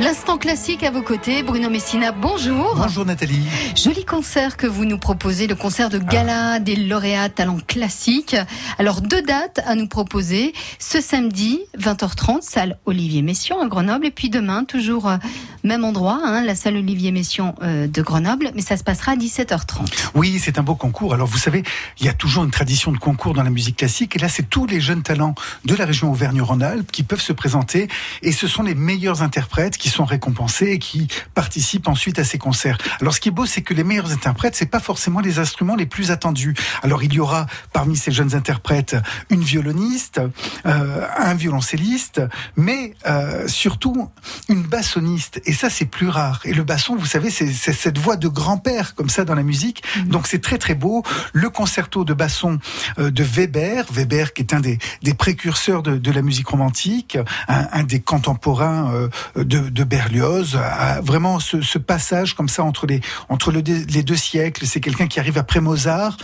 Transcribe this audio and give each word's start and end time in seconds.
L'instant 0.00 0.38
classique 0.38 0.84
à 0.84 0.92
vos 0.92 1.02
côtés, 1.02 1.42
Bruno 1.42 1.68
Messina, 1.68 2.12
bonjour. 2.12 2.76
Bonjour 2.76 3.04
Nathalie. 3.04 3.42
Joli 3.74 4.04
concert 4.04 4.56
que 4.56 4.68
vous 4.68 4.84
nous 4.84 4.96
proposez, 4.96 5.48
le 5.48 5.56
concert 5.56 5.90
de 5.90 5.98
gala 5.98 6.52
ah. 6.52 6.58
des 6.60 6.76
lauréats 6.76 7.28
talents 7.28 7.58
classiques. 7.66 8.36
Alors 8.78 9.00
deux 9.00 9.22
dates 9.22 9.60
à 9.66 9.74
nous 9.74 9.88
proposer, 9.88 10.54
ce 10.78 11.00
samedi 11.00 11.58
20h30, 11.76 12.42
salle 12.42 12.78
Olivier 12.86 13.22
Mession 13.22 13.60
à 13.60 13.66
Grenoble, 13.66 14.06
et 14.06 14.12
puis 14.12 14.30
demain 14.30 14.62
toujours 14.62 15.08
euh, 15.08 15.16
même 15.64 15.84
endroit, 15.84 16.20
hein, 16.24 16.44
la 16.44 16.54
salle 16.54 16.76
Olivier 16.76 17.10
Mession 17.10 17.56
euh, 17.62 17.88
de 17.88 18.00
Grenoble, 18.00 18.52
mais 18.54 18.62
ça 18.62 18.76
se 18.76 18.84
passera 18.84 19.12
à 19.12 19.16
17h30. 19.16 20.10
Oui, 20.14 20.38
c'est 20.40 20.60
un 20.60 20.62
beau 20.62 20.76
concours. 20.76 21.12
Alors 21.12 21.26
vous 21.26 21.38
savez, 21.38 21.64
il 21.98 22.06
y 22.06 22.08
a 22.08 22.12
toujours 22.12 22.44
une 22.44 22.52
tradition 22.52 22.92
de 22.92 22.98
concours 22.98 23.34
dans 23.34 23.42
la 23.42 23.50
musique 23.50 23.78
classique, 23.78 24.14
et 24.14 24.20
là 24.20 24.28
c'est 24.28 24.48
tous 24.48 24.66
les 24.66 24.80
jeunes 24.80 25.02
talents 25.02 25.34
de 25.64 25.74
la 25.74 25.86
région 25.86 26.12
Auvergne-Rhône-Alpes 26.12 26.92
qui 26.92 27.02
peuvent 27.02 27.20
se 27.20 27.32
présenter, 27.32 27.88
et 28.22 28.30
ce 28.30 28.46
sont 28.46 28.62
les 28.62 28.76
meilleurs 28.76 29.22
interprètes 29.22 29.76
qui 29.76 29.87
sont 29.88 30.04
récompensés 30.04 30.66
et 30.66 30.78
qui 30.78 31.08
participent 31.34 31.88
ensuite 31.88 32.18
à 32.18 32.24
ces 32.24 32.38
concerts. 32.38 32.78
Alors 33.00 33.14
ce 33.14 33.20
qui 33.20 33.28
est 33.28 33.32
beau, 33.32 33.46
c'est 33.46 33.62
que 33.62 33.74
les 33.74 33.84
meilleurs 33.84 34.12
interprètes, 34.12 34.54
c'est 34.54 34.66
pas 34.66 34.80
forcément 34.80 35.20
les 35.20 35.38
instruments 35.38 35.76
les 35.76 35.86
plus 35.86 36.10
attendus. 36.10 36.54
Alors 36.82 37.02
il 37.02 37.12
y 37.12 37.20
aura 37.20 37.46
parmi 37.72 37.96
ces 37.96 38.12
jeunes 38.12 38.34
interprètes 38.34 38.96
une 39.30 39.42
violoniste, 39.42 40.20
euh, 40.66 41.06
un 41.16 41.34
violoncelliste, 41.34 42.22
mais 42.56 42.94
euh, 43.06 43.48
surtout 43.48 44.10
une 44.48 44.62
bassoniste. 44.62 45.40
Et 45.44 45.52
ça, 45.52 45.70
c'est 45.70 45.84
plus 45.84 46.08
rare. 46.08 46.40
Et 46.44 46.52
le 46.52 46.64
basson, 46.64 46.96
vous 46.96 47.06
savez, 47.06 47.30
c'est 47.30 47.52
cette 47.52 47.98
voix 47.98 48.16
de 48.16 48.28
grand-père 48.28 48.94
comme 48.94 49.08
ça 49.08 49.24
dans 49.24 49.34
la 49.34 49.42
musique. 49.42 49.82
Mhm. 49.96 50.08
Donc 50.08 50.26
c'est 50.26 50.40
très 50.40 50.58
très 50.58 50.74
beau. 50.74 51.02
Le 51.32 51.50
concerto 51.50 52.04
de 52.04 52.14
basson 52.14 52.58
euh, 52.98 53.10
de 53.10 53.22
Weber, 53.22 53.84
Weber 53.90 54.32
qui 54.32 54.42
est 54.42 54.54
un 54.54 54.60
des, 54.60 54.78
des 55.02 55.14
précurseurs 55.14 55.82
de, 55.82 55.96
de 55.96 56.10
la 56.12 56.22
musique 56.22 56.48
romantique, 56.48 57.18
un, 57.48 57.68
un 57.72 57.82
des 57.84 58.00
contemporains 58.00 58.92
euh, 58.92 59.08
de, 59.36 59.68
de 59.68 59.84
Berlioz, 59.84 60.56
a 60.56 61.00
vraiment 61.00 61.40
ce, 61.40 61.60
ce, 61.60 61.78
passage 61.78 62.34
comme 62.34 62.48
ça 62.48 62.64
entre 62.64 62.86
les 62.86 63.00
entre 63.28 63.52
le, 63.52 63.60
les 63.60 64.02
deux 64.02 64.16
siècles. 64.16 64.66
C'est 64.66 64.80
quelqu'un 64.80 65.06
qui 65.06 65.20
arrive 65.20 65.38
après 65.38 65.60
Mozart, 65.60 66.16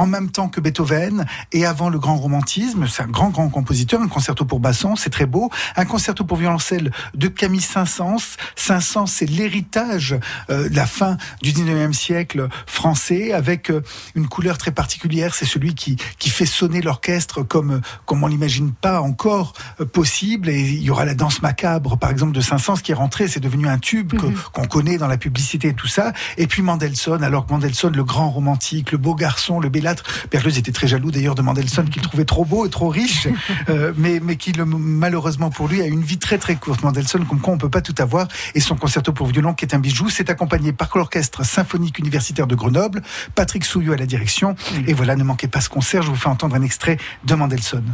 en 0.00 0.06
même 0.06 0.30
temps 0.30 0.48
que 0.48 0.62
Beethoven 0.62 1.26
et 1.52 1.66
avant 1.66 1.90
le 1.90 1.98
grand 1.98 2.16
romantisme. 2.16 2.86
C'est 2.88 3.02
un 3.02 3.08
grand 3.08 3.28
grand 3.28 3.50
compositeur. 3.50 4.00
Un 4.00 4.08
concerto 4.08 4.46
pour 4.46 4.58
basson, 4.58 4.96
c'est 4.96 5.10
très 5.10 5.26
beau. 5.26 5.50
Un 5.76 5.84
concerto 5.84 6.24
pour 6.24 6.38
violoncelle 6.38 6.90
de 7.14 7.28
Camille 7.28 7.60
Saint-Saëns. 7.60 8.38
Saint-Saëns, 8.56 9.06
c'est 9.06 9.26
l'héritage 9.26 10.18
euh, 10.48 10.70
de 10.70 10.74
la 10.74 10.86
fin 10.86 11.18
du 11.42 11.52
19e 11.52 11.92
siècle 11.92 12.48
français 12.66 13.34
avec 13.34 13.70
euh, 13.70 13.82
une 14.14 14.26
couleur 14.26 14.56
très 14.56 14.70
particulière. 14.70 15.34
C'est 15.34 15.44
celui 15.44 15.74
qui 15.74 15.96
qui 16.18 16.30
fait 16.30 16.46
sonner 16.46 16.80
l'orchestre 16.80 17.42
comme 17.42 17.82
comme 18.06 18.24
on 18.24 18.26
l'imagine 18.26 18.72
pas 18.72 19.02
encore 19.02 19.52
possible. 19.92 20.48
Et 20.48 20.60
il 20.60 20.82
y 20.82 20.90
aura 20.90 21.04
la 21.04 21.14
danse 21.14 21.42
macabre, 21.42 21.98
par 21.98 22.10
exemple, 22.10 22.32
de 22.32 22.40
Saint-Saëns 22.40 22.80
qui 22.82 22.92
est 22.92 22.94
rentré, 22.94 23.28
c'est 23.28 23.40
devenu 23.40 23.68
un 23.68 23.78
tube 23.78 24.14
mhm. 24.14 24.34
qu'on 24.54 24.64
connaît 24.64 24.96
dans 24.96 25.08
la 25.08 25.18
publicité 25.18 25.68
et 25.68 25.74
tout 25.74 25.88
ça. 25.88 26.14
Et 26.38 26.46
puis 26.46 26.62
Mendelssohn, 26.62 27.22
alors 27.22 27.44
que 27.44 27.52
Mendelssohn, 27.52 27.94
le 27.94 28.04
grand 28.04 28.30
romantique, 28.30 28.92
le 28.92 28.98
beau 28.98 29.14
garçon, 29.14 29.60
le 29.60 29.68
bellâtre, 29.90 30.04
Berlioz 30.30 30.58
était 30.58 30.72
très 30.72 30.86
jaloux 30.86 31.10
d'ailleurs 31.10 31.34
de 31.34 31.42
Mendelssohn 31.42 31.88
qu'il 31.88 32.02
trouvait 32.02 32.24
trop 32.24 32.44
beau 32.44 32.66
et 32.66 32.70
trop 32.70 32.88
riche, 32.88 33.28
euh, 33.68 33.92
mais, 33.96 34.20
mais 34.22 34.36
qui 34.36 34.52
malheureusement 34.58 35.50
pour 35.50 35.68
lui 35.68 35.82
a 35.82 35.86
une 35.86 36.02
vie 36.02 36.18
très 36.18 36.38
très 36.38 36.56
courte. 36.56 36.82
Mendelssohn, 36.82 37.24
comme 37.26 37.40
quoi 37.40 37.54
on 37.54 37.58
peut 37.58 37.70
pas 37.70 37.80
tout 37.80 37.94
avoir. 37.98 38.28
Et 38.54 38.60
son 38.60 38.76
concerto 38.76 39.12
pour 39.12 39.26
violon, 39.26 39.54
qui 39.54 39.64
est 39.64 39.74
un 39.74 39.78
bijou, 39.78 40.08
c'est 40.08 40.30
accompagné 40.30 40.72
par 40.72 40.90
l'orchestre 40.94 41.44
symphonique 41.44 41.98
universitaire 41.98 42.46
de 42.46 42.54
Grenoble, 42.54 43.02
Patrick 43.34 43.64
Souillot 43.64 43.92
à 43.92 43.96
la 43.96 44.06
direction. 44.06 44.54
Et 44.86 44.92
voilà, 44.92 45.16
ne 45.16 45.24
manquez 45.24 45.48
pas 45.48 45.60
ce 45.60 45.68
concert. 45.68 46.02
Je 46.02 46.08
vous 46.08 46.16
fais 46.16 46.28
entendre 46.28 46.56
un 46.56 46.62
extrait 46.62 46.98
de 47.24 47.34
Mendelssohn. 47.34 47.84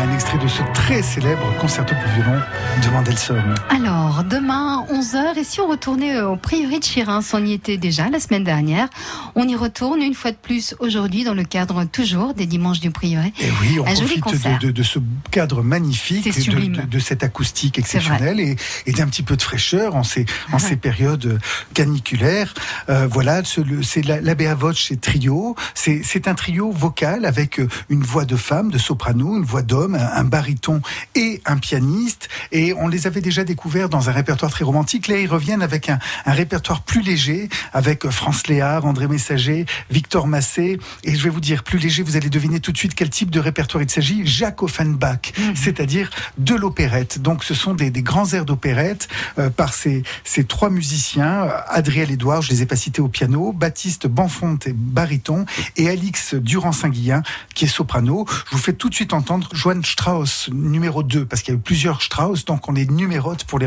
Un 0.00 0.14
extrait 0.14 0.38
de 0.38 0.48
ce 0.48 0.62
très 0.72 1.02
célèbre 1.02 1.54
concerto 1.60 1.94
pour 1.94 2.12
violon 2.12 2.40
de 2.82 2.90
Mendelssohn. 2.90 3.54
Alors, 3.68 4.24
demain, 4.24 4.86
11h, 4.90 5.38
et 5.38 5.44
si 5.44 5.60
on 5.60 5.68
retournait 5.68 6.22
au 6.22 6.36
prieuré 6.36 6.78
de 6.78 6.84
Chirins, 6.84 7.20
on 7.34 7.44
y 7.44 7.52
était 7.52 7.76
déjà 7.76 8.08
la 8.08 8.18
semaine 8.18 8.44
dernière, 8.44 8.88
on 9.34 9.46
y 9.46 9.54
retourne 9.54 10.00
une 10.00 10.14
fois 10.14 10.30
de 10.30 10.36
plus 10.36 10.74
aujourd'hui 10.78 11.24
dans 11.24 11.34
le 11.34 11.44
cadre 11.44 11.84
toujours 11.84 12.32
des 12.32 12.46
dimanches 12.46 12.80
du 12.80 12.90
prieuré. 12.90 13.34
Et 13.40 13.50
oui, 13.60 13.80
on 13.80 13.84
profite 13.84 14.62
de, 14.62 14.70
de, 14.70 14.82
ce 14.82 14.98
cadre 15.30 15.62
magnifique, 15.62 16.24
de, 16.24 16.86
de, 16.86 16.98
cette 16.98 17.22
acoustique 17.22 17.78
exceptionnelle 17.78 18.40
et, 18.40 18.56
et 18.86 18.92
d'un 18.92 19.06
petit 19.06 19.22
peu 19.22 19.36
de 19.36 19.42
fraîcheur 19.42 19.94
en 19.94 20.04
ces, 20.04 20.24
en 20.52 20.58
ces 20.58 20.76
périodes 20.76 21.38
caniculaires. 21.74 22.54
Euh, 22.88 23.06
voilà, 23.10 23.42
c'est 23.44 24.04
l'abbé 24.04 24.44
la, 24.44 24.54
Voce 24.54 24.86
c'est 24.88 25.00
trio. 25.00 25.54
C'est 25.74 26.28
un 26.28 26.34
trio 26.34 26.70
vocal 26.70 27.24
avec 27.24 27.60
une 27.88 28.02
voix 28.02 28.24
de 28.24 28.36
femme, 28.36 28.70
de 28.70 28.78
soprano, 28.78 29.36
une 29.36 29.44
voix 29.44 29.62
d'homme, 29.62 29.81
un 29.94 30.24
baryton 30.24 30.80
et 31.14 31.40
un 31.44 31.56
pianiste. 31.56 32.28
Et 32.50 32.72
on 32.74 32.88
les 32.88 33.06
avait 33.06 33.20
déjà 33.20 33.44
découverts 33.44 33.88
dans 33.88 34.08
un 34.08 34.12
répertoire 34.12 34.50
très 34.50 34.64
romantique. 34.64 35.08
Là, 35.08 35.18
ils 35.18 35.26
reviennent 35.26 35.62
avec 35.62 35.88
un, 35.88 35.98
un 36.26 36.32
répertoire 36.32 36.82
plus 36.82 37.02
léger, 37.02 37.48
avec 37.72 38.08
France 38.10 38.46
Léard, 38.46 38.84
André 38.84 39.08
Messager, 39.08 39.66
Victor 39.90 40.26
Massé. 40.26 40.78
Et 41.04 41.14
je 41.14 41.22
vais 41.24 41.30
vous 41.30 41.40
dire, 41.40 41.62
plus 41.62 41.78
léger, 41.78 42.02
vous 42.02 42.16
allez 42.16 42.30
deviner 42.30 42.60
tout 42.60 42.72
de 42.72 42.78
suite 42.78 42.94
quel 42.94 43.10
type 43.10 43.30
de 43.30 43.40
répertoire 43.40 43.82
il 43.82 43.90
s'agit. 43.90 44.26
Jacques 44.26 44.62
Offenbach, 44.62 45.32
mhm. 45.38 45.56
c'est-à-dire 45.56 46.10
de 46.38 46.54
l'opérette. 46.54 47.20
Donc, 47.20 47.44
ce 47.44 47.54
sont 47.54 47.74
des, 47.74 47.90
des 47.90 48.02
grands 48.02 48.32
airs 48.32 48.44
d'opérette 48.44 49.08
euh, 49.38 49.50
par 49.50 49.74
ces, 49.74 50.02
ces 50.24 50.44
trois 50.44 50.70
musiciens. 50.70 51.48
Adriel 51.68 52.10
Edouard, 52.10 52.42
je 52.42 52.50
les 52.50 52.62
ai 52.62 52.66
pas 52.66 52.76
cités 52.76 53.00
au 53.00 53.08
piano, 53.08 53.52
Baptiste 53.52 54.06
Banfont 54.06 54.58
et 54.66 54.72
baryton, 54.72 55.46
et 55.76 55.88
Alix 55.88 56.34
Durand-Saint-Guillain, 56.34 57.22
qui 57.54 57.64
est 57.64 57.68
soprano. 57.68 58.26
Je 58.46 58.56
vous 58.56 58.62
fais 58.62 58.72
tout 58.72 58.88
de 58.88 58.94
suite 58.94 59.12
entendre 59.12 59.48
Strauss, 59.82 60.50
numéro 60.52 61.02
2, 61.02 61.24
parce 61.24 61.42
qu'il 61.42 61.54
y 61.54 61.56
a 61.56 61.58
eu 61.58 61.62
plusieurs 61.62 62.02
Strauss, 62.02 62.44
donc 62.44 62.68
on 62.68 62.72
les 62.72 62.86
numérote 62.86 63.44
pour 63.44 63.58
les 63.58 63.66